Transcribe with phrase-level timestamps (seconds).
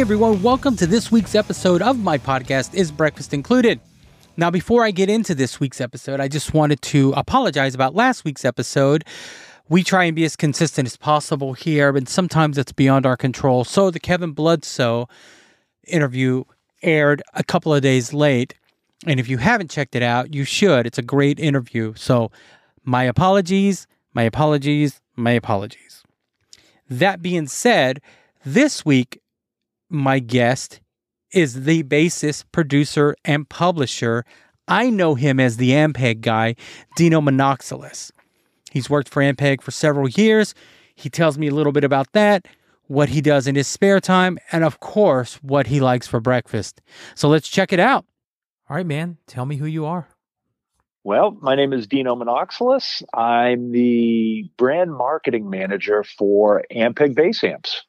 [0.00, 3.80] Hey everyone, welcome to this week's episode of my podcast, Is Breakfast Included?
[4.34, 8.24] Now, before I get into this week's episode, I just wanted to apologize about last
[8.24, 9.04] week's episode.
[9.68, 13.62] We try and be as consistent as possible here, but sometimes it's beyond our control.
[13.62, 15.06] So, the Kevin Bloodsoe
[15.86, 16.44] interview
[16.82, 18.54] aired a couple of days late.
[19.06, 20.86] And if you haven't checked it out, you should.
[20.86, 21.92] It's a great interview.
[21.94, 22.30] So,
[22.84, 26.02] my apologies, my apologies, my apologies.
[26.88, 28.00] That being said,
[28.46, 29.19] this week,
[29.90, 30.80] my guest
[31.32, 34.24] is the bassist, producer, and publisher.
[34.68, 36.56] I know him as the Ampeg guy,
[36.96, 38.10] Dino Monoxelos.
[38.70, 40.54] He's worked for Ampeg for several years.
[40.94, 42.46] He tells me a little bit about that,
[42.86, 46.80] what he does in his spare time, and of course, what he likes for breakfast.
[47.14, 48.04] So let's check it out.
[48.68, 50.08] All right, man, tell me who you are.
[51.02, 53.02] Well, my name is Dino Monoxelos.
[53.14, 57.82] I'm the brand marketing manager for Ampeg Bass Amps.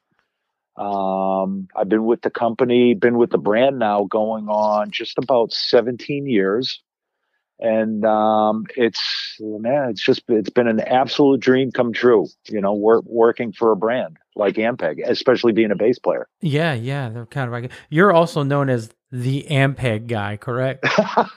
[0.76, 5.52] Um, I've been with the company, been with the brand now going on just about
[5.52, 6.82] 17 years.
[7.60, 12.26] And um, it's man, it's just it's been an absolute dream come true.
[12.48, 16.26] You know, work, working for a brand like Ampeg, especially being a bass player.
[16.40, 20.86] Yeah, yeah, they're kind of like you're also known as the Ampeg guy, correct?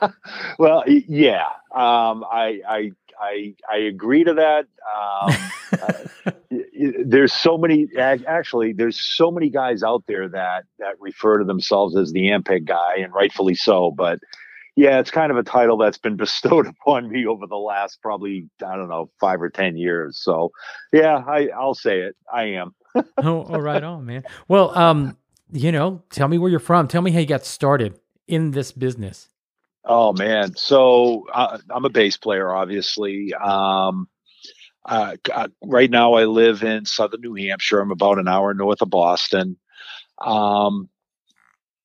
[0.59, 4.67] well, yeah, um, I, I I I agree to that.
[4.95, 5.35] Um,
[6.25, 6.31] uh,
[7.05, 11.95] there's so many actually there's so many guys out there that that refer to themselves
[11.95, 13.91] as the Ampeg guy, and rightfully so.
[13.91, 14.19] But
[14.75, 18.49] yeah, it's kind of a title that's been bestowed upon me over the last probably
[18.66, 20.17] I don't know five or ten years.
[20.21, 20.52] So
[20.91, 22.16] yeah, I I'll say it.
[22.33, 22.75] I am.
[22.95, 24.23] oh, oh, right on, man.
[24.47, 25.17] Well, um,
[25.52, 26.88] you know, tell me where you're from.
[26.88, 29.30] Tell me how you got started in this business.
[29.86, 33.33] Oh man, so uh, I'm a bass player, obviously.
[33.36, 34.08] Um,
[34.83, 35.15] uh,
[35.64, 37.80] right now, I live in southern New Hampshire.
[37.80, 39.58] I'm about an hour north of Boston.
[40.20, 40.89] Um,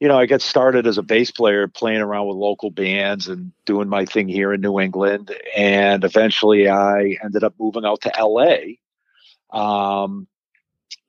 [0.01, 3.53] you know, I got started as a bass player, playing around with local bands and
[3.67, 5.35] doing my thing here in New England.
[5.55, 8.77] And eventually, I ended up moving out to LA
[9.53, 10.27] um,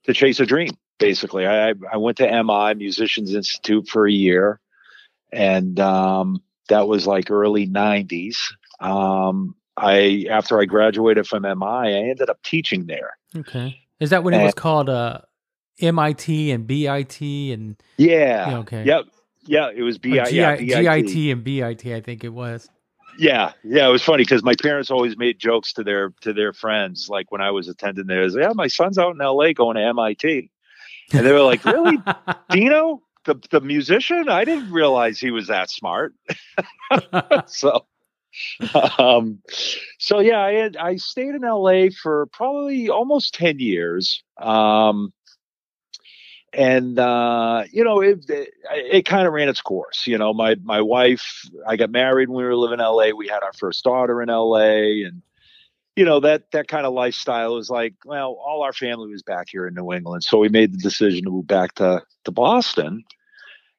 [0.04, 0.72] to chase a dream.
[1.00, 4.60] Basically, I, I went to MI Musicians Institute for a year,
[5.32, 8.38] and um, that was like early 90s.
[8.80, 13.18] Um, I after I graduated from MI, I ended up teaching there.
[13.36, 15.22] Okay, is that when and, it was called uh,
[15.80, 19.06] MIT and BIT and yeah, yeah okay, yep,
[19.46, 21.86] yeah, it was BI, G- yeah, GIT and BIT.
[21.88, 22.70] I think it was.
[23.18, 26.54] Yeah, yeah, it was funny because my parents always made jokes to their to their
[26.54, 27.10] friends.
[27.10, 29.54] Like when I was attending there, was, yeah, my son's out in L.A.
[29.54, 30.50] going to MIT,
[31.14, 31.98] and they were like, "Really,
[32.50, 36.14] Dino?" The the musician, I didn't realize he was that smart.
[37.48, 37.86] so
[38.98, 39.40] um
[40.00, 44.24] so yeah, I had I stayed in LA for probably almost 10 years.
[44.38, 45.14] Um
[46.54, 50.56] and uh, you know it it, it kind of ran its course you know my
[50.64, 53.84] my wife i got married when we were living in la we had our first
[53.84, 55.22] daughter in la and
[55.96, 59.47] you know that that kind of lifestyle is like well all our family was back
[59.52, 63.03] here in new england so we made the decision to move back to to boston.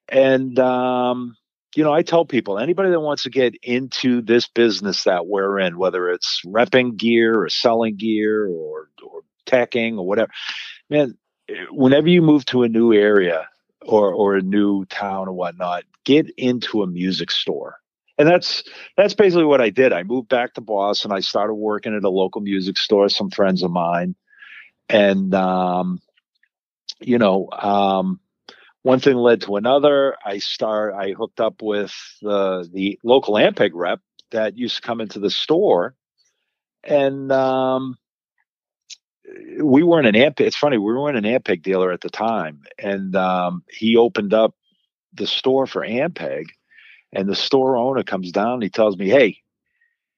[0.08, 1.36] And um,
[1.74, 5.58] you know i tell people anybody that wants to get into this business that we're
[5.58, 10.30] in whether it's repping gear or selling gear or or teching or whatever
[10.90, 11.16] man
[11.70, 13.48] whenever you move to a new area
[13.82, 17.76] or or a new town or whatnot get into a music store
[18.18, 18.62] and that's
[18.96, 19.92] that's basically what I did.
[19.92, 21.12] I moved back to Boston.
[21.12, 23.08] I started working at a local music store.
[23.08, 24.14] Some friends of mine,
[24.88, 26.00] and um,
[27.00, 28.20] you know, um,
[28.82, 30.16] one thing led to another.
[30.24, 30.94] I start.
[30.94, 34.00] I hooked up with the the local Ampeg rep
[34.30, 35.94] that used to come into the store,
[36.84, 37.96] and um,
[39.60, 40.40] we weren't an Ampeg.
[40.40, 40.76] It's funny.
[40.76, 44.54] We weren't an Ampeg dealer at the time, and um, he opened up
[45.14, 46.46] the store for Ampeg
[47.12, 49.42] and the store owner comes down and he tells me, Hey,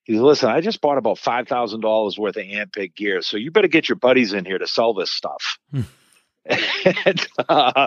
[0.05, 3.37] he says, listen, I just bought about five thousand dollars worth of Ampeg gear, so
[3.37, 5.59] you better get your buddies in here to sell this stuff.
[5.71, 5.81] Hmm.
[7.07, 7.87] and uh,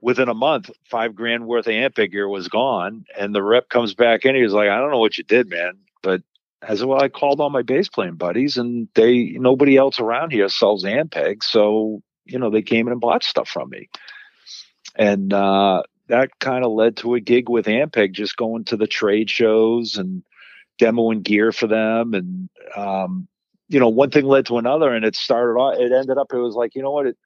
[0.00, 3.94] within a month, five grand worth of Ampeg gear was gone, and the rep comes
[3.94, 4.34] back in.
[4.34, 6.22] He was like, "I don't know what you did, man, but
[6.62, 10.48] as well, I called all my bass playing buddies, and they nobody else around here
[10.48, 13.90] sells Ampeg, so you know they came in and bought stuff from me."
[14.94, 18.86] And uh, that kind of led to a gig with Ampeg, just going to the
[18.86, 20.22] trade shows and
[20.80, 22.14] demoing gear for them.
[22.14, 23.28] And, um,
[23.68, 26.38] you know, one thing led to another and it started off, it ended up, it
[26.38, 27.16] was like, you know what, it,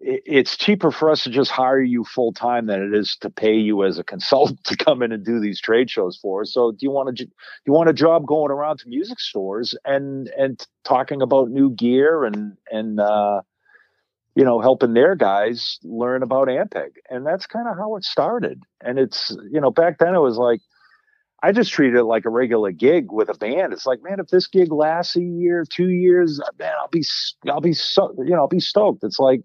[0.00, 3.28] it it's cheaper for us to just hire you full time than it is to
[3.28, 6.52] pay you as a consultant to come in and do these trade shows for us.
[6.52, 7.30] So do you want to, do
[7.66, 12.24] you want a job going around to music stores and, and talking about new gear
[12.24, 13.42] and, and, uh,
[14.34, 16.90] you know, helping their guys learn about Ampeg.
[17.10, 18.62] And that's kind of how it started.
[18.80, 20.60] And it's, you know, back then it was like,
[21.42, 23.72] I just treated it like a regular gig with a band.
[23.72, 27.04] It's like, man, if this gig lasts a year, two years, man, I'll be,
[27.48, 29.04] I'll be so, you know, I'll be stoked.
[29.04, 29.42] It's like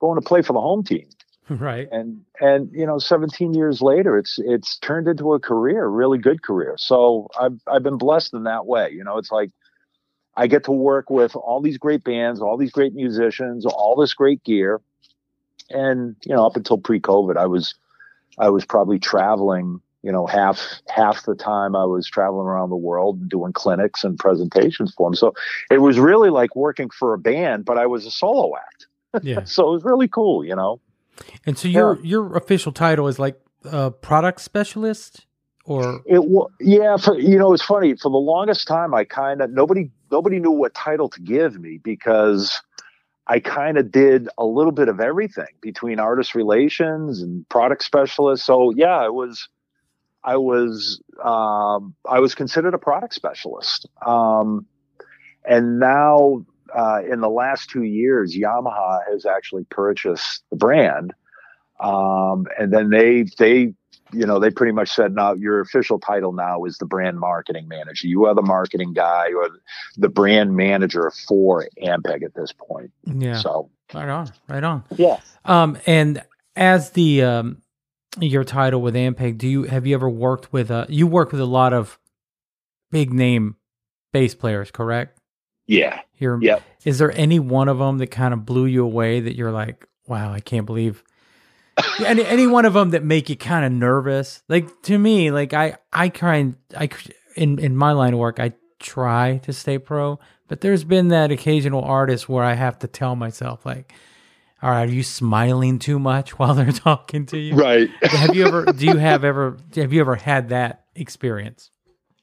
[0.00, 1.06] going to play for the home team.
[1.50, 1.86] Right.
[1.92, 6.16] And, and, you know, 17 years later, it's, it's turned into a career, a really
[6.16, 6.74] good career.
[6.78, 8.92] So I've, I've been blessed in that way.
[8.92, 9.50] You know, it's like,
[10.36, 14.14] I get to work with all these great bands, all these great musicians, all this
[14.14, 14.80] great gear.
[15.70, 17.74] And, you know, up until pre-COVID, I was,
[18.38, 22.76] I was probably traveling, you know, half, half the time I was traveling around the
[22.76, 25.14] world and doing clinics and presentations for them.
[25.14, 25.34] So
[25.70, 28.86] it was really like working for a band, but I was a solo act.
[29.24, 29.44] Yeah.
[29.44, 30.80] so it was really cool, you know?
[31.46, 32.02] And so your, yeah.
[32.02, 35.26] your official title is like a product specialist
[35.64, 36.20] or it
[36.60, 40.38] yeah for you know it's funny for the longest time i kind of nobody nobody
[40.38, 42.62] knew what title to give me because
[43.26, 48.46] I kind of did a little bit of everything between artist relations and product specialist.
[48.46, 49.48] So yeah, I was,
[50.22, 53.88] I was, um, I was considered a product specialist.
[54.06, 54.66] Um,
[55.44, 61.12] and now, uh, in the last two years, Yamaha has actually purchased the brand.
[61.80, 63.74] Um, and then they, they
[64.14, 67.68] you know, they pretty much said, now your official title now is the brand marketing
[67.68, 68.06] manager.
[68.06, 69.48] You are the marketing guy or
[69.96, 72.92] the brand manager for Ampeg at this point.
[73.04, 73.38] Yeah.
[73.38, 74.84] So right on, right on.
[74.96, 75.20] Yeah.
[75.44, 76.22] Um, and
[76.56, 77.62] as the, um,
[78.20, 81.40] your title with Ampeg, do you, have you ever worked with, uh, you work with
[81.40, 81.98] a lot of
[82.90, 83.56] big name
[84.12, 85.18] bass players, correct?
[85.66, 86.00] Yeah.
[86.12, 86.62] Here, yep.
[86.84, 89.88] Is there any one of them that kind of blew you away that you're like,
[90.06, 91.02] wow, I can't believe
[92.04, 94.42] any any one of them that make you kind of nervous.
[94.48, 96.88] Like to me, like I I kind I
[97.36, 100.18] in in my line of work, I try to stay pro,
[100.48, 103.92] but there's been that occasional artist where I have to tell myself like,
[104.62, 107.54] all right, are you smiling too much while they're talking to you?
[107.54, 107.90] Right.
[108.02, 108.64] have you ever?
[108.72, 109.58] Do you have ever?
[109.76, 111.70] Have you ever had that experience?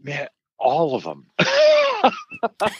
[0.02, 0.28] Man,
[0.58, 1.28] all of them.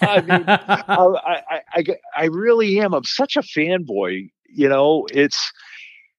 [0.02, 1.84] I mean, I, I, I,
[2.16, 2.94] I really am.
[2.94, 4.32] I'm such a fanboy.
[4.54, 5.52] You know, it's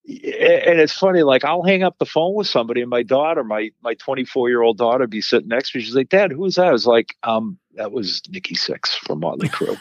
[0.04, 3.70] and it's funny like i'll hang up the phone with somebody and my daughter my
[3.82, 5.84] my 24 year old daughter be sitting next to me.
[5.84, 6.66] She's like dad who is that?
[6.66, 9.78] I was like um that was nikki sixx from motley crue.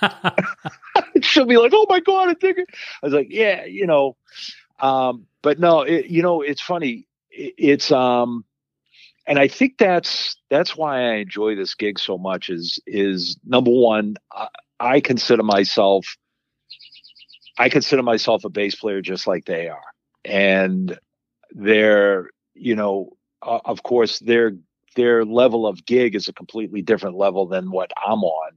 [1.23, 2.65] She'll be like oh my god i think i
[3.05, 4.15] was like yeah you know.
[4.79, 7.07] Um but no it, you know it's funny.
[7.31, 8.45] It, it's um
[9.25, 13.71] and i think that's that's why i enjoy this gig so much is is number
[13.71, 14.47] one I,
[14.79, 16.15] I consider myself
[17.57, 19.83] I consider myself a bass player just like they are
[20.25, 20.97] and
[21.51, 24.53] their you know uh, of course their
[24.95, 28.51] their level of gig is a completely different level than what I'm on.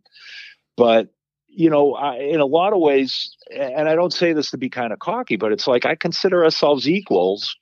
[0.77, 1.11] But
[1.55, 4.69] you know I, in a lot of ways and I don't say this to be
[4.69, 7.57] kind of cocky but it's like I consider ourselves equals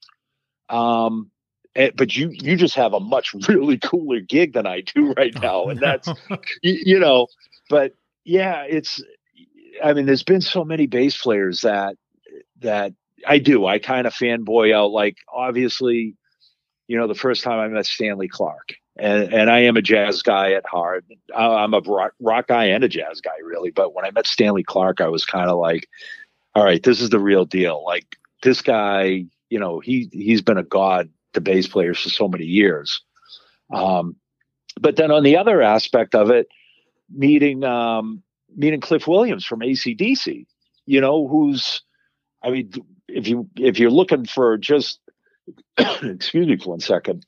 [0.71, 1.31] um
[1.77, 5.35] eh, but you you just have a much really cooler gig than I do right
[5.41, 6.09] now and that's
[6.63, 7.27] you, you know
[7.69, 7.95] but
[8.25, 9.03] yeah it's
[9.85, 11.97] I mean there's been so many bass players that
[12.61, 12.95] that
[13.27, 13.67] I do.
[13.67, 14.91] I kind of fanboy out.
[14.91, 16.17] Like obviously,
[16.89, 20.23] you know, the first time I met Stanley Clarke, and and I am a jazz
[20.23, 21.05] guy at heart.
[21.35, 23.71] I'm a rock, rock guy and a jazz guy, really.
[23.71, 25.89] But when I met Stanley Clarke, I was kind of like,
[26.55, 27.85] all right, this is the real deal.
[27.85, 32.29] Like this guy, you know, he he's been a god to bass players for so
[32.29, 33.03] many years.
[33.73, 34.17] Um,
[34.81, 36.49] but then on the other aspect of it,
[37.11, 38.23] meeting um,
[38.55, 40.47] meeting Cliff Williams from ACDC,
[40.87, 41.83] you know, who's
[42.43, 42.73] I mean,
[43.13, 44.99] if you if you're looking for just
[45.79, 47.27] excuse me for one second,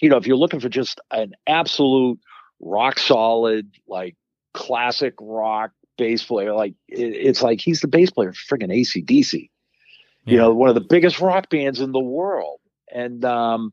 [0.00, 2.18] you know, if you're looking for just an absolute
[2.60, 4.16] rock solid, like
[4.54, 9.50] classic rock bass player, like it, it's like he's the bass player for friggin' ACDC.
[10.24, 10.32] Yeah.
[10.32, 12.60] You know, one of the biggest rock bands in the world.
[12.92, 13.72] And um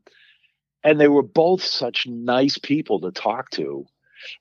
[0.84, 3.86] and they were both such nice people to talk to.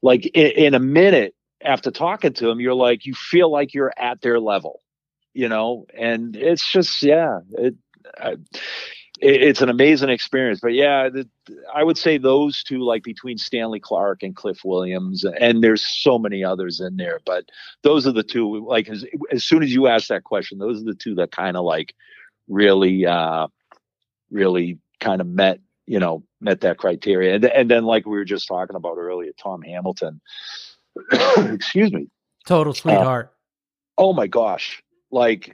[0.03, 3.93] Like in, in a minute after talking to them, you're like, you feel like you're
[3.97, 4.82] at their level
[5.35, 7.75] you know, and it's just, yeah, it,
[8.19, 8.37] I,
[9.23, 10.61] it's an amazing experience.
[10.61, 11.29] But yeah, the,
[11.73, 16.19] I would say those two, like between Stanley Clarke and Cliff Williams, and there's so
[16.19, 17.45] many others in there, but
[17.83, 18.67] those are the two.
[18.67, 21.57] Like as, as soon as you ask that question, those are the two that kind
[21.57, 21.95] of like
[22.49, 23.47] really, uh,
[24.31, 27.37] really kind of met, you know, met that criteria.
[27.37, 30.21] And, and then like we were just talking about earlier, Tom Hamilton,
[31.37, 32.09] excuse me,
[32.45, 33.27] total sweetheart.
[33.27, 34.82] Uh, oh my gosh,
[35.13, 35.51] like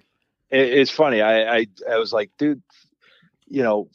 [0.50, 1.20] it, it's funny.
[1.20, 2.62] I, I I was like, dude,
[3.46, 3.90] you know,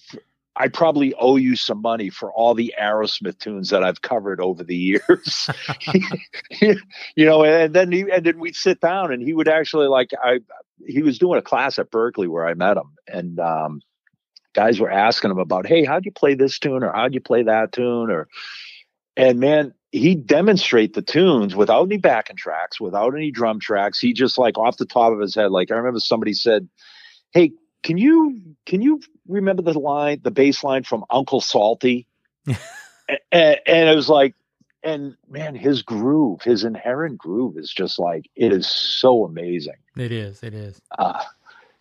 [0.55, 4.63] I probably owe you some money for all the Aerosmith tunes that I've covered over
[4.63, 5.49] the years.
[6.61, 10.11] you know, and then he, and then we'd sit down and he would actually like
[10.21, 10.41] I
[10.85, 13.81] he was doing a class at Berklee where I met him and um,
[14.53, 17.43] guys were asking him about, hey, how'd you play this tune or how'd you play
[17.43, 18.27] that tune or
[19.15, 23.99] and man, he demonstrate the tunes without any backing tracks, without any drum tracks.
[23.99, 26.67] He just like off the top of his head, like I remember somebody said,
[27.31, 27.51] Hey,
[27.83, 32.07] can you can you remember the line, the bass line from Uncle Salty?
[32.47, 32.57] and,
[33.31, 34.35] and it was like,
[34.83, 39.77] and man, his groove, his inherent groove is just like it is so amazing.
[39.95, 40.81] It is, it is.
[40.97, 41.21] Uh,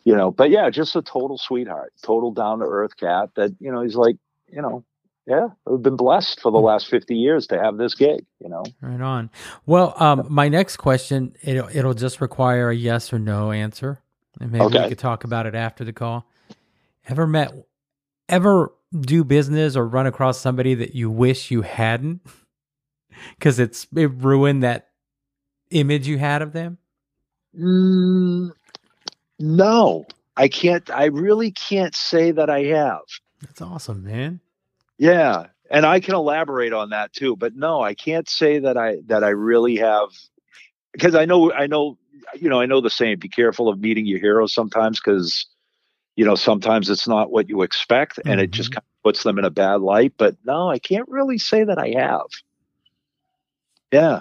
[0.05, 3.71] you know, but yeah, just a total sweetheart, total down to earth cat that, you
[3.71, 4.17] know, he's like,
[4.53, 4.85] you know,
[5.27, 6.67] yeah, we've been blessed for the hmm.
[6.67, 8.65] last 50 years to have this gig, you know.
[8.81, 9.31] Right on.
[9.67, 14.01] Well, um, my next question, it'll, it'll just require a yes or no answer.
[14.41, 14.83] And maybe okay.
[14.85, 16.27] we could talk about it after the call.
[17.07, 17.53] Ever met,
[18.29, 22.21] ever do business or run across somebody that you wish you hadn't?
[23.39, 24.89] Because it's it ruined that
[25.71, 26.79] image you had of them?
[27.57, 28.51] Mm,
[29.39, 30.89] no, I can't.
[30.91, 33.03] I really can't say that I have.
[33.41, 34.41] That's awesome, man.
[35.03, 37.35] Yeah, and I can elaborate on that too.
[37.35, 40.11] But no, I can't say that I that I really have
[40.93, 41.99] because I know I know
[42.37, 45.45] you know I know the saying: be careful of meeting your heroes sometimes because
[46.15, 48.41] you know sometimes it's not what you expect and mm-hmm.
[48.43, 48.75] it just mm-hmm.
[48.75, 50.13] kind of puts them in a bad light.
[50.17, 52.27] But no, I can't really say that I have.
[53.91, 54.21] Yeah.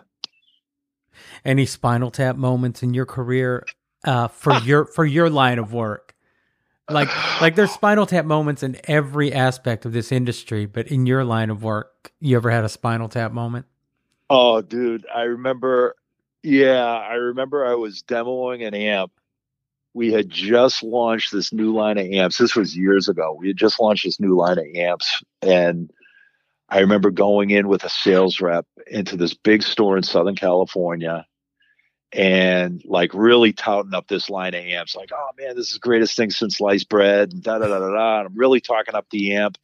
[1.46, 3.68] Any Spinal Tap moments in your career
[4.04, 6.11] uh, for your for your line of work?
[6.90, 7.10] Like
[7.42, 11.50] like there's Spinal Tap moments in every aspect of this industry, but in your line
[11.50, 13.66] of work, you ever had a Spinal Tap moment?
[14.30, 15.96] Oh, dude, I remember.
[16.44, 19.12] Yeah, I remember I was demoing an amp.
[19.94, 22.38] We had just launched this new line of amps.
[22.38, 23.36] This was years ago.
[23.38, 25.92] We had just launched this new line of amps, and
[26.70, 31.26] I remember going in with a sales rep into this big store in Southern California
[32.14, 35.80] and like really touting up this line of amps, like, oh man, this is the
[35.80, 38.20] greatest thing since sliced bread, and da da da da da.
[38.20, 39.58] And I'm really talking up the amp.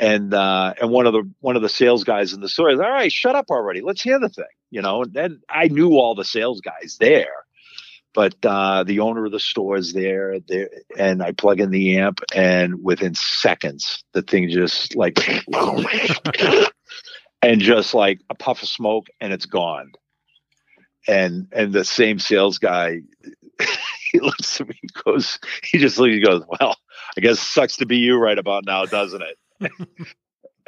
[0.00, 2.78] And uh, and one of the one of the sales guys in the store is,
[2.78, 3.80] all right, shut up already.
[3.80, 5.02] Let's hear the thing, you know.
[5.02, 7.44] And then I knew all the sales guys there,
[8.14, 11.98] but uh, the owner of the store is there, there, and I plug in the
[11.98, 15.18] amp, and within seconds, the thing just like,
[17.42, 19.90] and just like a puff of smoke, and it's gone
[21.08, 23.00] and and the same sales guy
[24.12, 26.76] he looks at me he goes he just looks he goes well
[27.16, 29.38] i guess it sucks to be you right about now doesn't it?
[29.60, 30.08] And, and,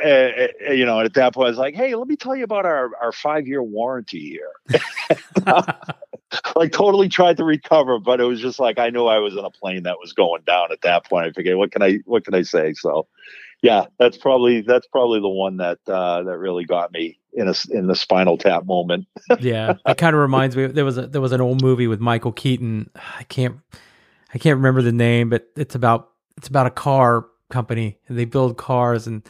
[0.01, 2.35] eh, eh, eh, you know at that point i was like hey let me tell
[2.35, 4.37] you about our our five year warranty
[4.69, 4.81] here.
[6.55, 9.45] Like totally tried to recover but it was just like i knew i was in
[9.45, 11.27] a plane that was going down at that point.
[11.27, 12.73] I figured what can i what can i say?
[12.75, 13.09] So
[13.62, 17.55] yeah that's probably that's probably the one that uh that really got me in a
[17.71, 19.07] in the Spinal Tap moment.
[19.40, 20.67] yeah, it kind of reminds me.
[20.67, 22.90] There was a there was an old movie with Michael Keaton.
[22.97, 23.57] I can't
[24.35, 28.25] I can't remember the name, but it's about it's about a car company and they
[28.25, 29.26] build cars and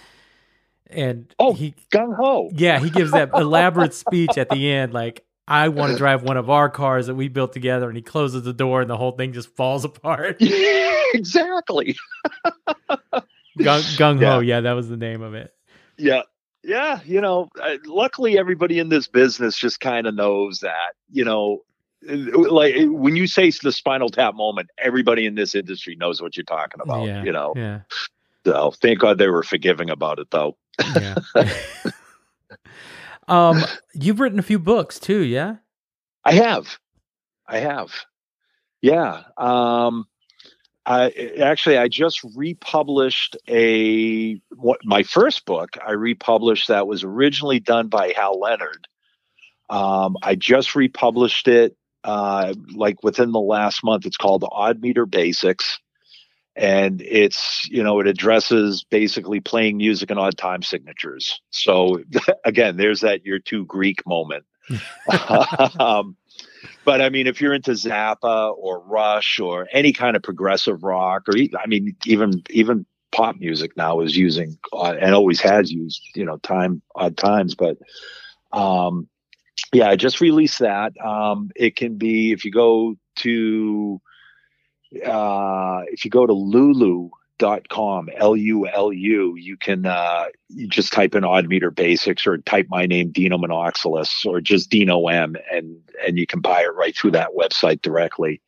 [0.86, 2.50] and oh he gung ho.
[2.52, 6.36] Yeah, he gives that elaborate speech at the end, like I want to drive one
[6.36, 9.12] of our cars that we built together, and he closes the door, and the whole
[9.12, 10.36] thing just falls apart.
[10.40, 11.96] Yeah, exactly.
[13.58, 14.56] Gung, ho, yeah.
[14.56, 15.52] yeah, that was the name of it.
[15.96, 16.22] Yeah,
[16.62, 17.48] yeah, you know,
[17.86, 21.62] luckily everybody in this business just kind of knows that, you know,
[22.02, 26.44] like when you say the spinal tap moment, everybody in this industry knows what you're
[26.44, 27.52] talking about, yeah, you know.
[27.56, 27.80] Yeah.
[28.46, 30.56] So thank God they were forgiving about it though.
[30.96, 31.16] yeah.
[33.28, 33.62] um
[33.94, 35.56] you've written a few books too, yeah?
[36.24, 36.78] I have.
[37.46, 37.92] I have.
[38.80, 39.22] Yeah.
[39.36, 40.06] Um
[40.86, 41.10] I
[41.40, 45.76] actually I just republished a what, my first book.
[45.86, 48.88] I republished that was originally done by Hal Leonard.
[49.68, 54.06] Um, I just republished it uh, like within the last month.
[54.06, 55.78] It's called Odd Meter Basics,
[56.56, 61.40] and it's you know it addresses basically playing music in odd time signatures.
[61.50, 62.02] So
[62.44, 64.44] again, there's that your two Greek moment.
[65.80, 66.16] um,
[66.84, 71.28] but I mean, if you're into Zappa or Rush or any kind of progressive rock,
[71.28, 76.00] or I mean, even even pop music now is using uh, and always has used,
[76.14, 77.54] you know, time odd times.
[77.54, 77.78] But
[78.52, 79.08] um,
[79.72, 80.92] yeah, I just released that.
[81.04, 84.00] Um, it can be if you go to
[85.06, 87.10] uh, if you go to Lulu
[87.40, 92.66] dot com l-u-l-u you can uh you just type in odd meter basics or type
[92.68, 96.96] my name dino monoxelos or just dino m and and you can buy it right
[96.96, 98.40] through that website directly.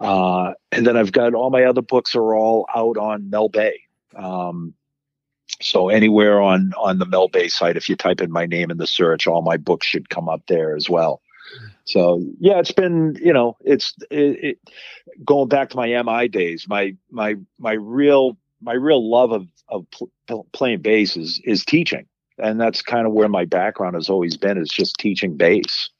[0.00, 3.80] Uh and then i've got all my other books are all out on mel bay.
[4.16, 4.74] Um
[5.62, 8.78] So anywhere on on the mel bay site, if you type in my name in
[8.78, 11.22] the search, all my books should come up there as well.
[11.84, 14.58] So yeah, it's been you know it's it, it,
[15.24, 16.66] going back to my MI days.
[16.68, 22.06] My my my real my real love of of pl- playing bass is is teaching,
[22.38, 25.90] and that's kind of where my background has always been is just teaching bass.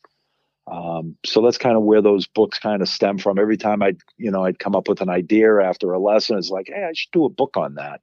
[0.69, 3.39] Um, so that's kind of where those books kind of stem from.
[3.39, 6.51] Every time I'd you know I'd come up with an idea after a lesson, it's
[6.51, 8.01] like, hey, I should do a book on that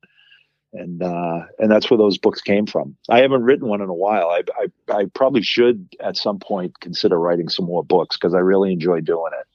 [0.74, 2.96] and uh, and that's where those books came from.
[3.10, 4.30] I haven't written one in a while.
[4.30, 8.40] I I, I probably should at some point consider writing some more books because I
[8.40, 9.48] really enjoy doing it.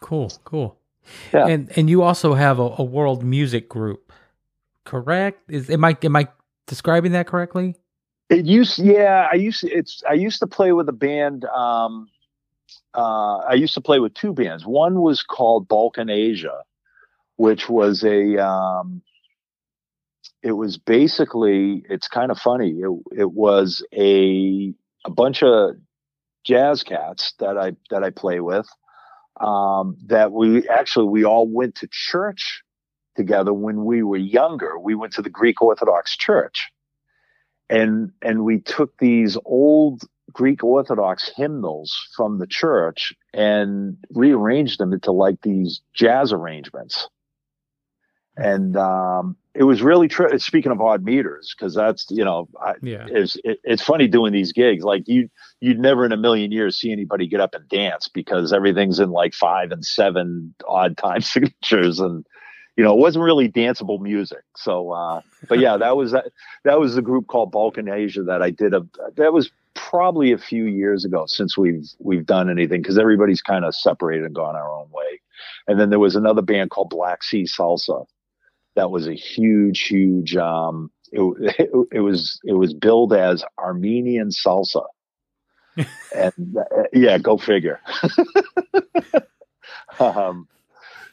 [0.00, 0.78] Cool, cool.
[1.32, 4.12] Yeah, and and you also have a, a world music group,
[4.84, 5.50] correct?
[5.50, 6.28] Is am I am I
[6.66, 7.76] describing that correctly?
[8.28, 9.26] It used, yeah.
[9.32, 11.44] I used it's I used to play with a band.
[11.46, 12.08] Um,
[12.94, 14.66] uh, I used to play with two bands.
[14.66, 16.62] One was called Balkan Asia,
[17.36, 19.02] which was a um,
[20.42, 22.70] it was basically it's kind of funny.
[22.70, 24.72] It, it was a
[25.04, 25.76] a bunch of
[26.44, 28.66] jazz cats that I that I play with.
[29.40, 32.62] Um, that we actually we all went to church
[33.16, 34.78] together when we were younger.
[34.78, 36.70] We went to the Greek Orthodox Church,
[37.68, 40.02] and and we took these old
[40.32, 47.08] Greek Orthodox hymnals from the church and rearranged them into like these jazz arrangements.
[48.38, 50.38] And um, it was really true.
[50.38, 54.32] Speaking of odd meters, because that's you know, I, yeah, it's it, it's funny doing
[54.32, 54.84] these gigs.
[54.84, 55.28] Like you,
[55.60, 59.10] you'd never in a million years see anybody get up and dance because everything's in
[59.10, 62.24] like five and seven odd time signatures, and
[62.76, 64.44] you know, it wasn't really danceable music.
[64.56, 66.26] So, uh, but yeah, that was that.
[66.62, 68.72] That was the group called Balkan Asia that I did.
[68.72, 73.42] A that was probably a few years ago since we've we've done anything because everybody's
[73.42, 75.20] kind of separated and gone our own way.
[75.66, 78.06] And then there was another band called Black Sea Salsa
[78.78, 80.36] that was a huge, huge.
[80.36, 81.20] Um, it,
[81.58, 84.86] it, it was it was billed as Armenian salsa,
[86.16, 87.80] and uh, yeah, go figure.
[90.00, 90.46] um,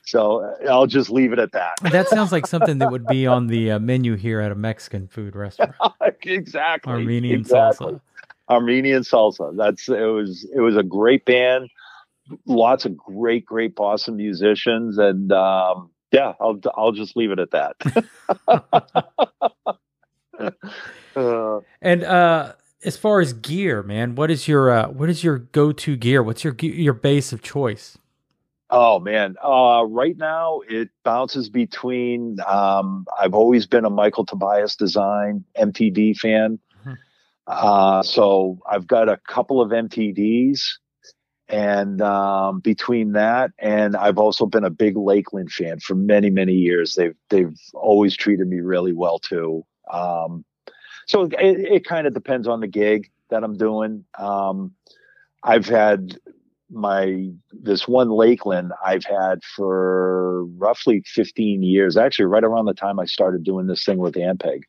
[0.06, 1.73] so uh, I'll just leave it at that.
[1.82, 5.08] that sounds like something that would be on the uh, menu here at a Mexican
[5.08, 5.73] food restaurant.
[6.21, 6.93] exactly.
[6.93, 7.93] Armenian exactly.
[7.93, 8.01] salsa.
[8.47, 9.58] Armenian salsa.
[9.58, 11.69] That's it was it was a great band.
[12.45, 17.51] Lots of great, great Boston musicians, and um, yeah, I'll I'll just leave it at
[17.51, 17.75] that.
[21.15, 22.54] uh, and uh,
[22.86, 26.23] as far as gear, man, what is your uh, what is your go to gear?
[26.23, 27.97] What's your your base of choice?
[28.69, 32.38] Oh man, uh, right now it bounces between.
[32.47, 36.93] Um, I've always been a Michael Tobias design MTD fan, mm-hmm.
[37.45, 40.78] uh, so I've got a couple of MTDs
[41.47, 46.53] and um, between that and I've also been a big Lakland fan for many many
[46.53, 46.95] years.
[46.95, 49.65] They've they've always treated me really well too.
[49.91, 50.43] Um,
[51.08, 54.05] so it, it kind of depends on the gig that I'm doing.
[54.17, 54.73] Um,
[55.43, 56.17] I've had
[56.71, 61.95] my this one Lakland I've had for roughly 15 years.
[61.95, 64.63] Actually, right around the time I started doing this thing with Ampeg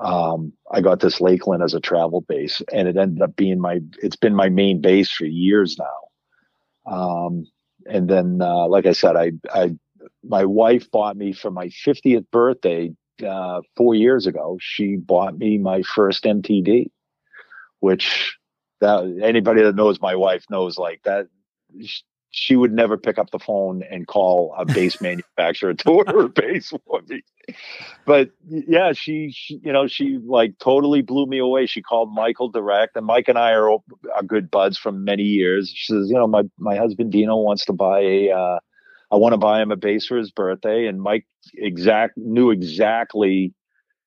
[0.00, 3.80] um, I got this Lakland as a travel base, and it ended up being my.
[4.02, 6.92] It's been my main base for years now.
[6.92, 7.46] Um,
[7.86, 9.76] and then, uh, like I said, I, I,
[10.24, 12.90] my wife bought me for my 50th birthday
[13.26, 14.58] uh, four years ago.
[14.60, 16.90] She bought me my first MTD,
[17.80, 18.36] which
[18.80, 21.26] that anybody that knows my wife knows like that
[22.30, 26.28] she would never pick up the phone and call a bass manufacturer to order a
[26.28, 27.22] bass for me.
[28.06, 31.66] But yeah, she, she, you know, she like totally blew me away.
[31.66, 35.72] She called Michael direct, and Mike and I are, are good buds from many years.
[35.74, 38.30] She says, you know, my my husband Dino wants to buy a.
[38.30, 38.58] Uh,
[39.12, 43.52] I want to buy him a bass for his birthday, and Mike exact knew exactly,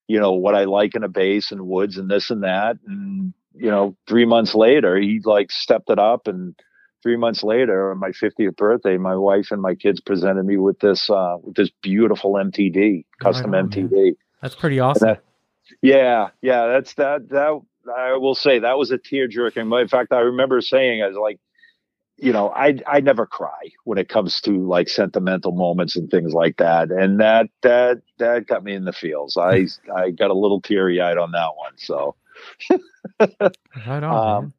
[0.07, 2.77] you know, what I like in a bass and woods and this and that.
[2.87, 6.55] And you know, three months later, he like stepped it up and
[7.03, 10.79] three months later, on my 50th birthday, my wife and my kids presented me with
[10.79, 13.91] this uh, with this beautiful MTD, custom right on, MTD.
[13.91, 14.15] Man.
[14.41, 15.09] That's pretty awesome.
[15.09, 15.23] That,
[15.81, 17.29] yeah, yeah, that's that.
[17.29, 17.61] That
[17.95, 19.71] I will say that was a tear jerking.
[19.71, 21.39] In fact, I remember saying, "I was like,
[22.17, 26.33] you know, I I never cry when it comes to like sentimental moments and things
[26.33, 29.37] like that, and that that that got me in the feels.
[29.37, 31.73] I I got a little teary eyed on that one.
[31.77, 32.15] So,
[33.19, 34.43] right on.
[34.43, 34.53] Um,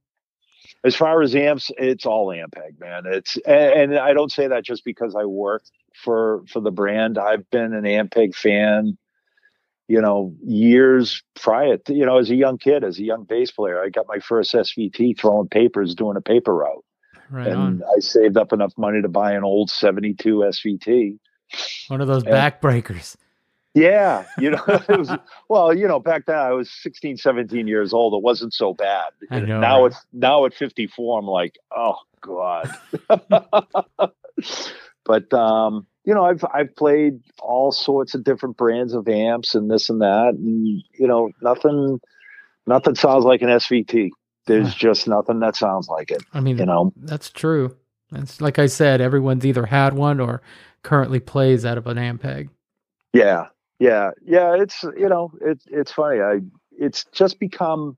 [0.85, 3.05] as far as amps, it's all Ampeg, man.
[3.07, 7.19] It's and, and I don't say that just because I work for for the brand.
[7.19, 8.99] I've been an Ampeg fan,
[9.89, 11.79] you know, years prior.
[11.79, 14.19] To, you know, as a young kid, as a young bass player, I got my
[14.19, 16.85] first SVT throwing papers, doing a paper route,
[17.31, 17.83] right and on.
[17.97, 21.19] I saved up enough money to buy an old '72 SVT.
[21.89, 23.17] One of those and, backbreakers.
[23.75, 25.11] Yeah, you know, it was
[25.49, 28.15] well, you know, back then I was 16, 17 years old.
[28.15, 29.09] It wasn't so bad.
[29.31, 29.93] I know, now right?
[29.93, 32.71] it's now at 54 I'm like, "Oh god."
[35.05, 39.69] but um, you know, I've I've played all sorts of different brands of amps and
[39.69, 42.01] this and that and you know, nothing
[42.67, 44.11] nothing sounds like an SVT.
[44.47, 46.93] There's just nothing that sounds like it, I mean, you know.
[46.97, 47.75] that's true.
[48.13, 50.43] It's like I said, everyone's either had one or
[50.83, 52.51] currently plays out of an Ampeg.
[53.15, 53.47] Yeah,
[53.79, 54.55] yeah, yeah.
[54.55, 56.21] It's you know, it's it's funny.
[56.21, 57.97] I it's just become.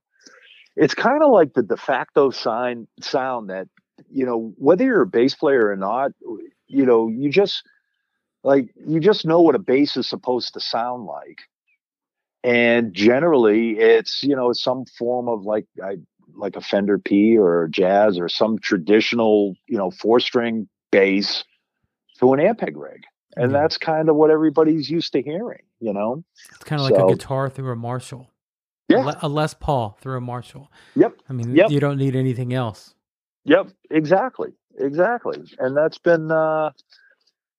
[0.74, 3.68] It's kind of like the de facto sign sound that
[4.10, 6.12] you know whether you're a bass player or not.
[6.66, 7.62] You know, you just
[8.42, 11.42] like you just know what a bass is supposed to sound like,
[12.42, 15.96] and generally it's you know some form of like I
[16.34, 21.44] like a Fender P or jazz or some traditional you know four string bass
[22.18, 23.04] to an Ampeg rig
[23.36, 23.60] and Yeah.
[23.60, 26.24] that's kind of what everybody's used to hearing, you know.
[26.50, 28.30] It's kind of like a guitar through a Marshall.
[28.88, 29.04] A Yeah.
[29.04, 30.70] Le- a Les Paul through a Marshall.
[30.94, 31.14] Yep.
[31.28, 31.70] I mean, Yep.
[31.70, 32.94] you don't need anything else.
[33.44, 33.68] Yep.
[33.90, 34.52] Exactly.
[34.78, 35.42] Exactly.
[35.58, 36.30] And that's been.
[36.30, 36.70] uh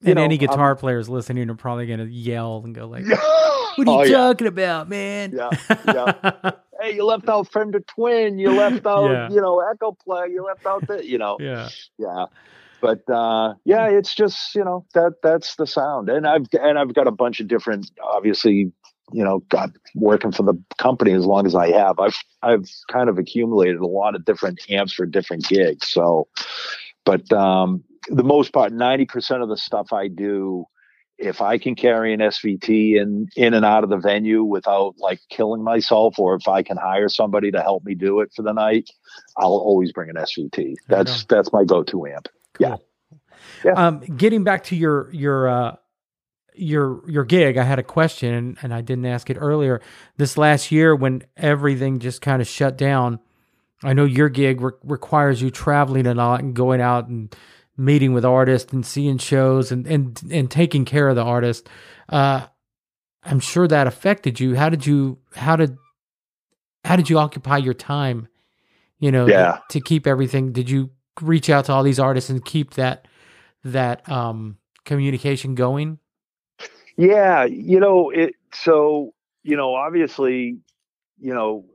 [0.01, 2.85] You And know, any I'm- guitar players listening are probably going to yell and go
[2.87, 4.17] like, What "What are you oh, yeah.
[4.17, 5.49] talking about, man?" Yeah,
[5.87, 6.51] yeah.
[6.79, 8.37] Hey, you left out Fender Twin.
[8.37, 9.29] You left out, Yeah.
[9.31, 10.27] you know, Echo Play.
[10.29, 11.69] You left out that, you know, yeah.
[11.97, 12.25] yeah.
[12.81, 16.93] But uh yeah, it's just you know that that's the sound, and I've and I've
[16.93, 18.71] got a bunch of different, obviously,
[19.11, 21.99] you know, got working for the company as long as I have.
[21.99, 25.89] I've I've kind of accumulated a lot of different amps for different gigs.
[25.89, 26.27] So,
[27.05, 30.65] but um the most part, ninety percent of the stuff I do,
[31.17, 35.19] if I can carry an SVT in in and out of the venue without like
[35.29, 38.53] killing myself, or if I can hire somebody to help me do it for the
[38.53, 38.89] night,
[39.35, 40.75] I'll always bring an SVT.
[40.87, 42.27] That's that's my go-to amp.
[42.59, 42.75] Yeah.
[43.63, 43.73] Yeah.
[43.73, 45.75] Um, getting back to your your uh,
[46.55, 49.81] your your gig, I had a question and, and I didn't ask it earlier.
[50.17, 53.19] This last year, when everything just kind of shut down,
[53.83, 57.35] I know your gig re- requires you traveling a lot and going out and
[57.77, 61.69] meeting with artists and seeing shows and and and taking care of the artist.
[62.09, 62.45] Uh,
[63.23, 64.55] I'm sure that affected you.
[64.55, 65.77] How did you how did
[66.83, 68.27] how did you occupy your time?
[68.99, 69.59] You know, to- Yeah.
[69.69, 70.51] to keep everything.
[70.53, 70.89] Did you
[71.21, 73.07] reach out to all these artists and keep that
[73.63, 75.99] that um communication going?
[76.95, 80.57] Yeah, you know, it so, you know, obviously,
[81.19, 81.65] you know,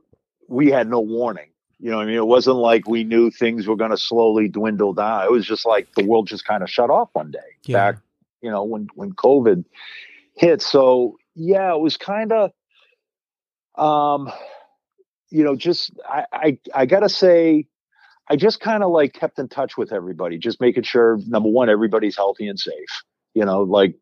[0.49, 1.49] we had no warning.
[1.79, 4.93] You know, I mean, it wasn't like we knew things were going to slowly dwindle
[4.93, 5.25] down.
[5.25, 7.77] It was just like the world just kind of shut off one day Yeah.
[7.77, 7.95] back,
[8.41, 9.65] you know, when when COVID
[10.35, 10.61] hit.
[10.61, 12.51] So, yeah, it was kind of
[13.75, 14.31] um
[15.29, 17.65] you know, just I I I got to say
[18.29, 21.69] I just kind of like kept in touch with everybody, just making sure number one
[21.69, 23.03] everybody's healthy and safe.
[23.33, 23.95] You know, like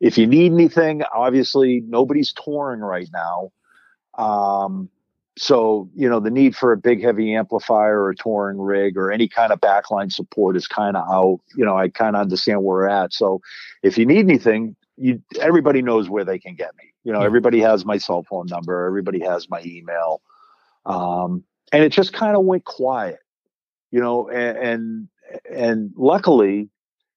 [0.00, 3.52] if you need anything, obviously nobody's touring right now.
[4.22, 4.90] Um,
[5.36, 9.10] so, you know, the need for a big heavy amplifier or a touring rig or
[9.10, 11.40] any kind of backline support is kind of out.
[11.56, 13.12] You know, I kind of understand where we're at.
[13.12, 13.40] So
[13.82, 16.92] if you need anything, you everybody knows where they can get me.
[17.02, 17.26] You know, Yeah.
[17.26, 20.22] everybody has my cell phone number, everybody has my email.
[20.86, 23.18] Um, and it just kind of went quiet,
[23.94, 25.08] you know, and, and
[25.48, 26.68] and luckily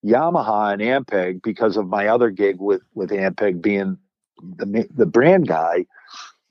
[0.05, 3.97] Yamaha and Ampeg, because of my other gig with with Ampeg being
[4.39, 5.87] the the brand guy,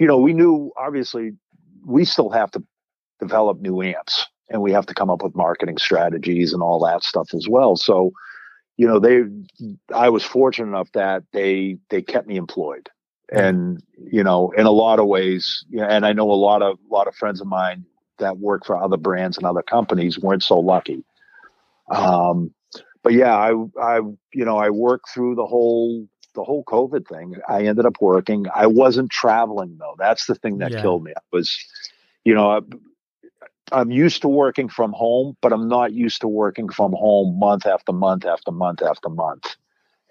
[0.01, 1.31] you know, we knew obviously
[1.87, 2.65] we still have to
[3.21, 7.05] develop new amps and we have to come up with marketing strategies and all that
[7.05, 7.77] stuff as well.
[7.77, 8.11] So,
[8.77, 9.23] you know, they
[9.95, 12.91] I was fortunate enough that they they kept me employed.
[13.31, 16.93] And you know, in a lot of ways, and I know a lot of a
[16.93, 17.87] lot of friends of mine
[18.19, 21.05] that work for other brands and other companies weren't so lucky.
[21.91, 22.53] Um,
[23.03, 24.01] but yeah, I, I,
[24.33, 27.37] you know, I worked through the whole, the whole COVID thing.
[27.49, 28.47] I ended up working.
[28.55, 29.95] I wasn't traveling though.
[29.99, 30.81] That's the thing that Yeah.
[30.83, 31.13] killed me.
[31.17, 31.57] I was,
[32.25, 32.61] you know, I,
[33.73, 37.67] I'm used to working from home, but I'm not used to working from home month
[37.67, 39.57] after month after month after month.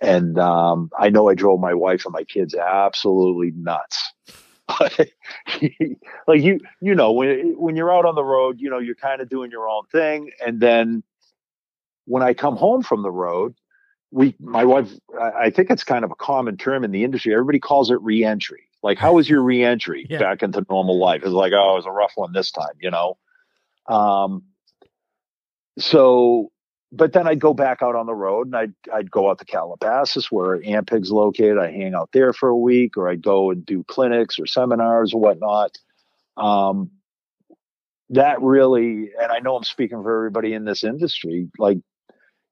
[0.02, 4.12] And um, I know I drove my wife and my kids absolutely nuts.
[6.28, 9.22] like you, you know, when when you're out on the road, you know, you're kind
[9.22, 11.04] of doing your own thing, and then
[12.06, 13.56] when I come home from the road,
[14.12, 17.34] we, my wife, I I think it's kind of a common term in the industry.
[17.34, 18.64] Everybody calls it reentry.
[18.84, 20.20] Like, how was your reentry Yeah.
[20.20, 21.22] back into normal life?
[21.24, 23.18] It's like, oh, it was a rough one this time, you know.
[23.88, 24.44] Um.
[25.78, 26.52] So,
[26.96, 29.46] but then I'd go back out on the road, and I'd I'd go out to
[29.46, 31.58] Calabasas, where Ampeg's located.
[31.58, 35.14] I hang out there for a week, or I'd go and do clinics or seminars
[35.14, 35.72] or whatnot.
[36.38, 36.92] Um,
[38.10, 41.80] that really, and I know I'm speaking for everybody in this industry, like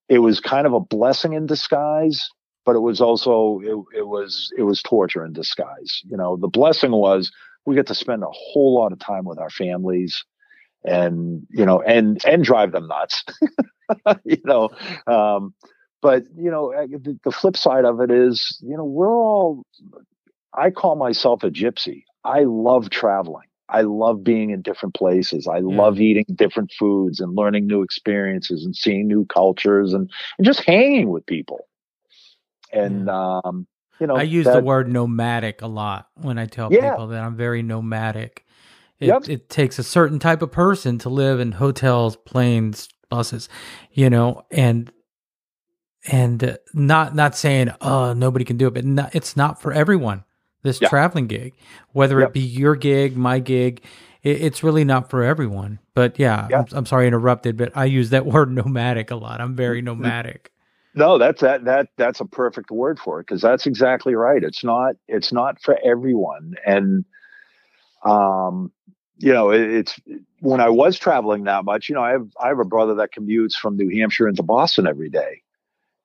[0.10, 2.30] it was kind of a blessing in disguise
[2.66, 6.02] but it was also it, it was it was torture in disguise.
[6.10, 7.32] You know, the blessing was
[7.66, 10.24] we get to spend a whole lot of time with our families
[10.84, 13.24] and you know and and drive them nuts
[14.24, 14.70] you know
[15.08, 15.54] um,
[16.02, 19.66] but you know the, the, flip side of it is you know we're all
[20.54, 25.58] i call myself a gypsy i love traveling i love being in different places i
[25.58, 25.64] yeah.
[25.64, 30.62] love eating different foods and learning new experiences and seeing new cultures and, and just
[30.62, 31.68] hanging with people
[32.72, 33.40] and yeah.
[33.46, 33.66] um
[34.00, 36.92] you know i use that, the word nomadic a lot when i tell yeah.
[36.92, 38.43] people that i'm very nomadic
[39.04, 39.30] it, yep.
[39.30, 43.50] it takes a certain type of person to live in hotels planes buses
[43.92, 44.92] you know and
[46.12, 49.72] and uh, not not saying oh nobody can do it but not, it's not for
[49.72, 50.24] everyone
[50.64, 50.90] this yeah.
[50.90, 51.54] traveling gig
[51.92, 52.30] whether yep.
[52.30, 53.84] it be your gig my gig
[54.24, 56.60] it, it's really not for everyone but yeah, yeah.
[56.60, 59.80] I'm, I'm, sorry I interrupted but i use that word nomadic a lot i'm very
[59.80, 60.02] mm-hmm.
[60.02, 60.52] nomadic
[60.96, 64.64] no that's that that that's a perfect word for it because that's exactly right it's
[64.64, 67.06] not it's not for everyone and
[68.04, 68.72] um
[69.18, 70.00] you know it, it's
[70.40, 73.14] when i was traveling that much you know i have i have a brother that
[73.14, 75.42] commutes from new hampshire into boston every day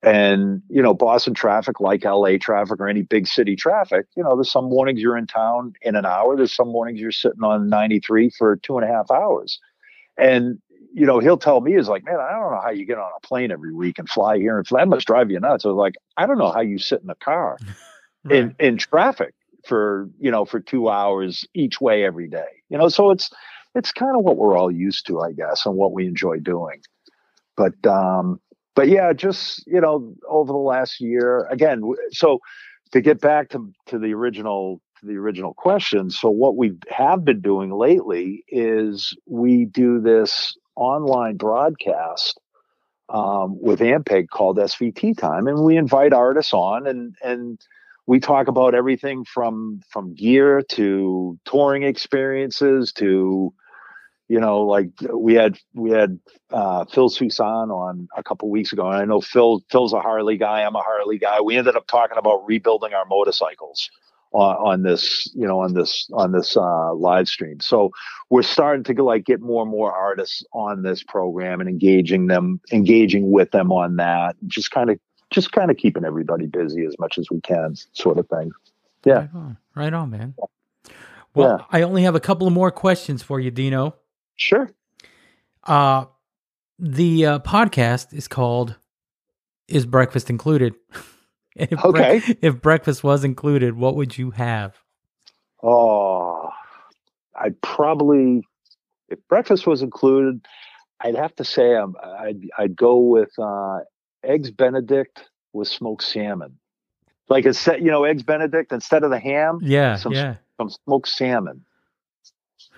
[0.01, 4.35] and, you know, Boston traffic, like LA traffic or any big city traffic, you know,
[4.35, 6.37] there's some mornings you're in town in an hour.
[6.37, 9.59] There's some mornings you're sitting on 93 for two and a half hours.
[10.17, 10.59] And,
[10.93, 13.11] you know, he'll tell me, is like, man, I don't know how you get on
[13.15, 14.79] a plane every week and fly here and fly.
[14.79, 15.65] That must drive you nuts.
[15.65, 17.57] I was like, I don't know how you sit in a car
[18.23, 18.35] right.
[18.35, 19.33] in, in traffic
[19.65, 22.47] for, you know, for two hours each way every day.
[22.69, 23.29] You know, so it's,
[23.75, 26.81] it's kind of what we're all used to, I guess, and what we enjoy doing.
[27.55, 28.39] But, um,
[28.79, 32.39] but yeah, just you know, over the last year, again, so
[32.93, 37.25] to get back to to the original to the original question, so what we have
[37.25, 42.39] been doing lately is we do this online broadcast
[43.09, 47.59] um, with Ampeg called SVT Time, and we invite artists on and and
[48.09, 53.53] we talk about everything from from gear to touring experiences to
[54.27, 56.19] you know, like we had we had
[56.51, 60.37] uh, Phil Soussan on a couple weeks ago, and I know Phil Phil's a Harley
[60.37, 60.63] guy.
[60.63, 61.41] I'm a Harley guy.
[61.41, 63.89] We ended up talking about rebuilding our motorcycles
[64.31, 67.59] on, on this, you know, on this on this uh, live stream.
[67.59, 67.91] So
[68.29, 72.59] we're starting to like get more and more artists on this program and engaging them,
[72.71, 74.35] engaging with them on that.
[74.47, 74.99] Just kind of
[75.31, 78.51] just kind of keeping everybody busy as much as we can, sort of thing.
[79.05, 80.35] Yeah, right on, right on man.
[81.33, 81.65] Well, yeah.
[81.71, 83.95] I only have a couple of more questions for you, Dino.
[84.35, 84.69] Sure.
[85.63, 86.05] Uh,
[86.77, 88.75] the uh, podcast is called
[89.67, 90.75] "Is Breakfast Included?"
[91.55, 92.19] if okay.
[92.19, 94.75] Bre- if breakfast was included, what would you have?
[95.61, 96.49] Oh,
[97.35, 98.43] I'd probably
[99.09, 100.45] if breakfast was included,
[101.01, 103.79] I'd have to say um, I'd I'd go with uh,
[104.23, 106.57] eggs Benedict with smoked salmon.
[107.27, 109.59] Like instead, you know, eggs Benedict instead of the ham.
[109.61, 110.35] Yeah, some, yeah.
[110.57, 111.63] Some smoked salmon.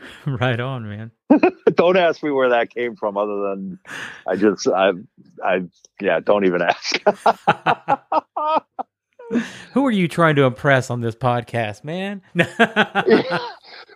[0.26, 1.12] right on, man.
[1.76, 3.80] don't ask me where that came from, other than
[4.28, 4.92] I just I
[5.44, 5.64] I
[6.00, 6.20] yeah.
[6.20, 7.02] Don't even ask.
[9.74, 12.22] Who are you trying to impress on this podcast, man?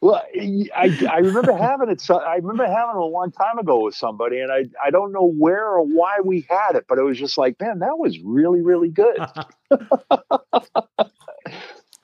[0.06, 2.08] Well, I, I remember having it.
[2.12, 5.28] I remember having it a long time ago with somebody, and I I don't know
[5.28, 8.62] where or why we had it, but it was just like, man, that was really
[8.62, 9.18] really good.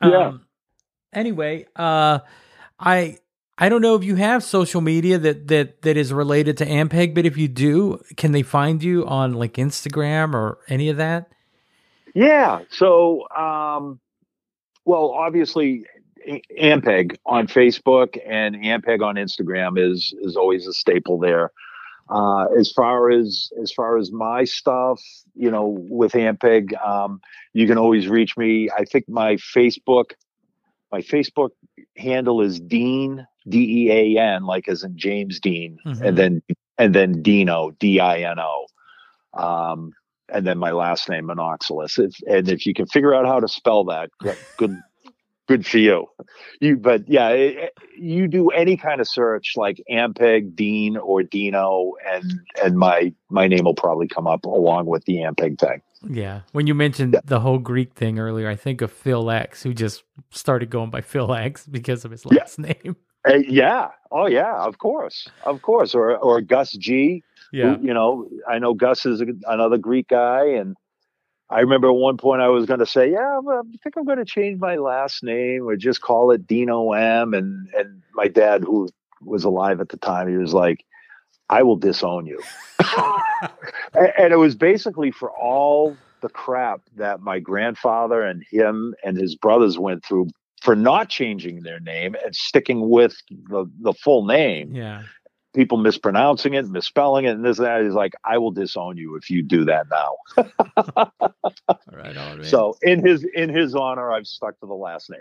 [0.03, 0.29] yeah.
[0.29, 0.47] Um,
[1.13, 2.21] anyway, uh,
[2.79, 3.19] I
[3.55, 7.13] I don't know if you have social media that that that is related to Ampeg,
[7.13, 11.31] but if you do, can they find you on like Instagram or any of that?
[12.15, 12.61] Yeah.
[12.71, 13.99] So, um,
[14.85, 15.85] well, obviously,
[16.59, 21.51] Ampeg on Facebook and Ampeg on Instagram is is always a staple there.
[22.09, 25.01] Uh, as far as as far as my stuff,
[25.33, 27.21] you know, with Ampeg, um,
[27.53, 28.69] you can always reach me.
[28.77, 30.11] I think my Facebook
[30.91, 31.51] my Facebook
[31.97, 36.03] handle is Dean D E A N, like as in James Dean, mm-hmm.
[36.03, 36.41] and then
[36.77, 38.65] and then Dino D I N O,
[39.33, 39.93] um,
[40.29, 41.97] and then my last name Monoxelos.
[41.97, 44.09] If, and if you can figure out how to spell that,
[44.57, 44.77] good
[45.51, 46.07] good for you.
[46.59, 51.93] You, but yeah, it, you do any kind of search like Ampeg, Dean, or Dino,
[52.09, 52.39] and mm.
[52.63, 55.81] and my my name will probably come up along with the Ampeg thing.
[56.09, 57.21] Yeah, when you mentioned yeah.
[57.25, 61.01] the whole Greek thing earlier, I think of Phil X, who just started going by
[61.01, 62.73] Phil X because of his last yeah.
[62.83, 62.95] name.
[63.27, 63.89] Uh, yeah.
[64.11, 64.55] Oh, yeah.
[64.55, 65.27] Of course.
[65.43, 65.93] Of course.
[65.93, 67.23] Or or Gus G.
[67.51, 67.75] Yeah.
[67.75, 70.75] Who, you know, I know Gus is a, another Greek guy, and
[71.51, 74.05] I remember at one point I was going to say, yeah, uh, I think I'm
[74.05, 77.33] going to change my last name or just call it Dino M.
[77.33, 78.89] And and my dad, who
[79.21, 80.85] was alive at the time, he was like,
[81.49, 82.41] I will disown you.
[83.93, 89.17] and, and, it was basically for all the crap that my grandfather and him and
[89.17, 90.29] his brothers went through
[90.61, 94.73] for not changing their name and sticking with the, the full name.
[94.73, 95.03] Yeah.
[95.53, 97.83] People mispronouncing it, misspelling it, and this and that.
[97.83, 100.15] He's like, I will disown you if you do that now.
[101.91, 102.43] right on.
[102.45, 105.19] So in his in his honor, I've stuck to the last name.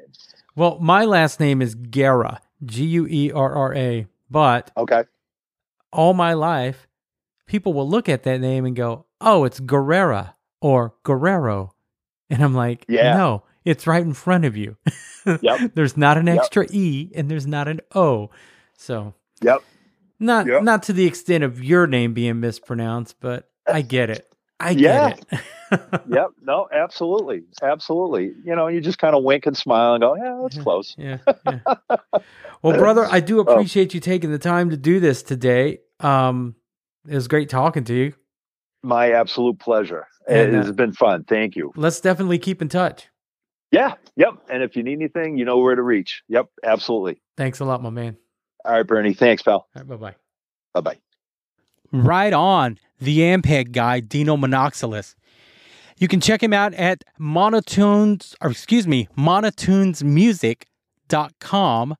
[0.54, 5.02] well, my last name is Guerra, G U E R R A, but Okay.
[5.92, 6.86] all my life,
[7.46, 11.74] people will look at that name and go, "Oh, it's Guerrera or Guerrero,"
[12.28, 13.14] and I'm like, Yeah.
[13.14, 14.76] no, it's right in front of you.
[15.26, 15.60] Yep.
[15.74, 16.36] there's not an Yep.
[16.36, 18.30] extra e and there's not an o,
[18.76, 19.62] so Yep.
[20.20, 20.62] Not Yep.
[20.62, 24.26] not to the extent of your name being mispronounced, but I get it.
[24.61, 25.11] I Yeah.
[25.14, 25.40] get it.
[26.09, 26.30] Yep.
[26.42, 27.44] No, absolutely.
[27.62, 28.33] Absolutely.
[28.44, 30.96] You know, you just kind of wink and smile and go, yeah, that's close.
[30.98, 31.61] yeah, yeah.
[32.62, 33.42] Well, brother, I do Oh.
[33.42, 35.78] appreciate you taking the time to do this today.
[36.00, 36.56] Um,
[37.09, 38.12] it was great talking to you.
[38.83, 40.06] My absolute pleasure.
[40.28, 41.24] And, it uh, has been fun.
[41.24, 41.72] Thank you.
[41.76, 43.06] Let's definitely keep in touch.
[43.70, 43.94] Yeah.
[44.16, 44.35] Yep.
[44.50, 46.22] And if you need anything, you know where to reach.
[46.28, 46.46] Yep.
[46.64, 47.22] Absolutely.
[47.37, 48.16] Thanks a lot, my man.
[48.64, 49.14] All right, Bernie.
[49.14, 49.54] Thanks, pal.
[49.54, 50.14] All right, bye bye.
[50.74, 50.98] Bye bye.
[51.92, 55.14] Right on, the Ampeg guy, Dino Monoxelos.
[55.98, 61.96] You can check him out at monotunes, or excuse me, monotunesmusic.com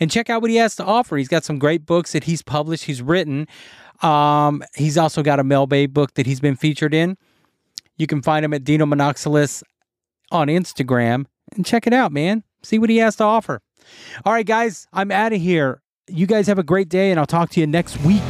[0.00, 1.16] and check out what he has to offer.
[1.16, 3.46] He's got some great books that he's published, he's written.
[4.02, 7.16] Um, he's also got a Mel Bay book that he's been featured in.
[7.96, 9.62] You can find him at Dino Monoxelos
[10.32, 12.42] on Instagram and check it out, man.
[12.62, 13.60] See what he has to offer.
[14.24, 15.82] All right, guys, I'm out of here.
[16.08, 18.22] You guys have a great day, and I'll talk to you next week.